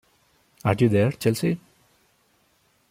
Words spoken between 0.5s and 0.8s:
Are